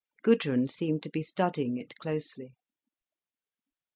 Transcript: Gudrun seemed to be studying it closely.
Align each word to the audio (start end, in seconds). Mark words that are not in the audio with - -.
Gudrun 0.23 0.67
seemed 0.67 1.03
to 1.03 1.11
be 1.11 1.21
studying 1.21 1.77
it 1.77 1.95
closely. 1.99 2.55